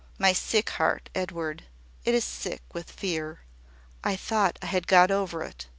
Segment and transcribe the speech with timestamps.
[0.17, 1.65] "My sick heart, Edward.
[2.05, 3.41] It is sick with fear.
[4.03, 5.67] I thought I had got over it.